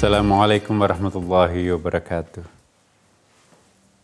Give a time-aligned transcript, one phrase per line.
[0.00, 2.40] Assalamualaikum warahmatullahi wabarakatuh.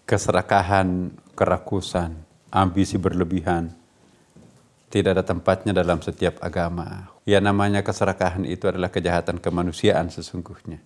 [0.05, 2.13] Keserakahan, kerakusan,
[2.53, 3.73] ambisi berlebihan
[4.93, 7.09] tidak ada tempatnya dalam setiap agama.
[7.25, 10.85] Ya namanya keserakahan itu adalah kejahatan kemanusiaan sesungguhnya.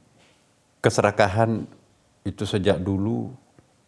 [0.78, 1.66] Keserakahan
[2.22, 3.34] itu sejak dulu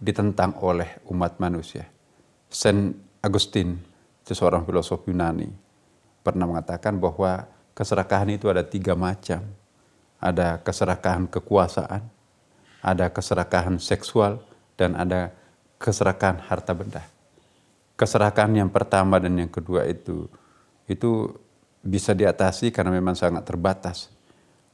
[0.02, 1.86] ditentang oleh umat manusia.
[2.50, 3.78] Saint Augustine,
[4.26, 5.46] seorang filosof Yunani,
[6.26, 7.46] pernah mengatakan bahwa
[7.78, 9.61] keserakahan itu ada tiga macam.
[10.22, 12.06] Ada keserakahan kekuasaan,
[12.78, 14.38] ada keserakahan seksual,
[14.78, 15.34] dan ada
[15.82, 17.02] keserakahan harta benda.
[17.98, 20.30] Keserakahan yang pertama dan yang kedua itu
[20.86, 21.34] itu
[21.82, 24.14] bisa diatasi karena memang sangat terbatas.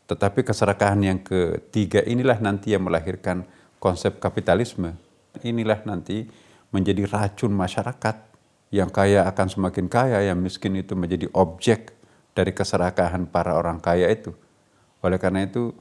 [0.09, 3.45] Tetapi keserakahan yang ketiga inilah nanti yang melahirkan
[3.81, 4.97] konsep kapitalisme.
[5.41, 6.29] Inilah nanti
[6.73, 8.29] menjadi racun masyarakat.
[8.69, 11.97] Yang kaya akan semakin kaya, yang miskin itu menjadi objek
[12.37, 14.37] dari keserakahan para orang kaya itu.
[15.05, 15.75] Oleh karena itu,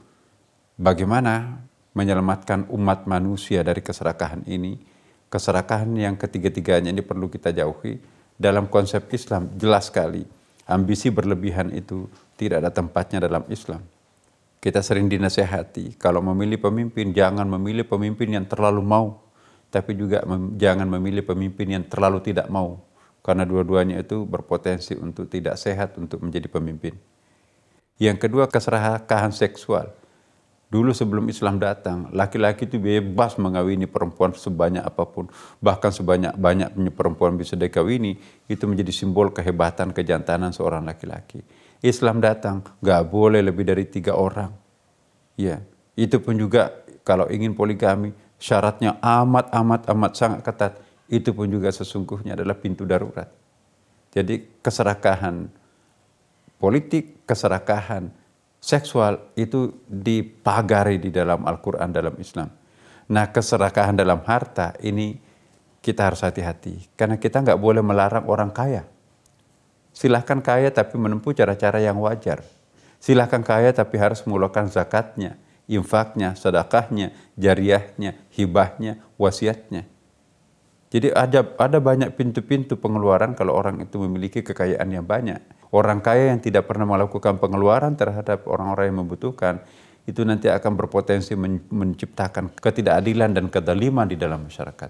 [0.78, 4.78] bagaimana menyelamatkan umat manusia dari keserakahan ini?
[5.28, 8.00] Keserakahan yang ketiga-tiganya ini perlu kita jauhi.
[8.38, 10.22] Dalam konsep Islam jelas sekali,
[10.70, 12.06] ambisi berlebihan itu
[12.38, 13.82] tidak ada tempatnya dalam Islam.
[14.62, 19.28] Kita sering dinasehati, kalau memilih pemimpin, jangan memilih pemimpin yang terlalu mau
[19.68, 22.80] tapi juga mem jangan memilih pemimpin yang terlalu tidak mau
[23.20, 26.96] karena dua-duanya itu berpotensi untuk tidak sehat untuk menjadi pemimpin.
[27.98, 29.90] Yang kedua keserakahan seksual.
[30.68, 35.32] Dulu sebelum Islam datang, laki-laki itu bebas mengawini perempuan sebanyak apa pun.
[35.64, 41.40] Bahkan sebanyak-banyaknya perempuan bisa dikawini, itu menjadi simbol kehebatan, kejantanan seorang laki-laki.
[41.80, 44.52] Islam datang, gak boleh lebih dari tiga orang.
[45.40, 45.64] Ya,
[45.96, 50.72] itu pun juga kalau ingin poligami, syaratnya amat amat amat sangat ketat
[51.08, 53.32] itu pun juga sesungguhnya adalah pintu darurat.
[54.12, 55.48] Jadi keserakahan
[56.58, 58.10] politik, keserakahan
[58.58, 62.50] seksual itu dipagari di dalam Al-Quran dalam Islam.
[63.08, 65.16] Nah keserakahan dalam harta ini
[65.80, 68.84] kita harus hati-hati karena kita nggak boleh melarang orang kaya.
[69.94, 72.44] Silahkan kaya tapi menempuh cara-cara yang wajar.
[72.98, 79.84] Silahkan kaya tapi harus mengeluarkan zakatnya infaknya, sedekahnya, jariahnya, hibahnya, wasiatnya.
[80.88, 85.40] Jadi ada ada banyak pintu-pintu pengeluaran kalau orang itu memiliki kekayaan yang banyak.
[85.68, 89.60] Orang kaya yang tidak pernah melakukan pengeluaran terhadap orang-orang yang membutuhkan
[90.08, 91.36] itu nanti akan berpotensi
[91.68, 94.88] menciptakan ketidakadilan dan kedaliman di dalam masyarakat.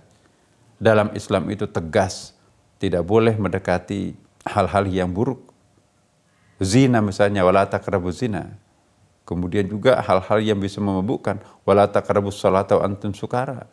[0.79, 2.39] Dalam Islam itu tegas,
[2.79, 4.15] tidak boleh mendekati
[4.47, 5.51] hal-hal yang buruk.
[6.63, 8.55] Zina misalnya, wala taqrabu zina
[9.29, 11.37] Kemudian juga hal-hal yang bisa memabukkan.
[11.69, 13.69] Wala taqrabus salata antum sukara.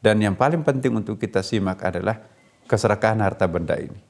[0.00, 2.16] Dan yang paling penting untuk kita simak adalah
[2.64, 4.00] keserakahan harta benda ini.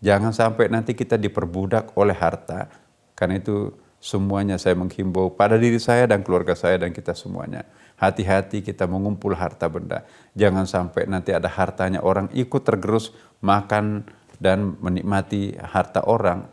[0.00, 2.72] Jangan sampai nanti kita diperbudak oleh harta.
[3.12, 7.68] Karena itu semuanya saya menghimbau pada diri saya dan keluarga saya dan kita semuanya.
[8.00, 10.08] Hati-hati kita mengumpul harta benda.
[10.32, 13.12] Jangan sampai nanti ada hartanya orang ikut tergerus
[13.44, 14.08] makan
[14.40, 16.48] dan menikmati harta orang.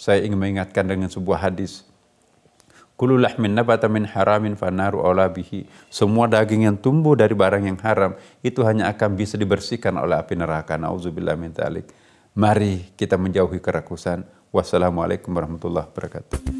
[0.00, 1.84] Saya ingin mengingatkan dengan sebuah hadis
[2.96, 5.68] Kullu lahmin nabata min haramin fanaru aula bihi.
[5.92, 10.32] Semua daging yang tumbuh dari barang yang haram itu hanya akan bisa dibersihkan oleh api
[10.32, 10.80] neraka.
[10.80, 11.92] Nauzubillah min talik.
[12.32, 14.24] Mari kita menjauhi kerakusan.
[14.48, 16.55] Wassalamualaikum warahmatullahi wabarakatuh.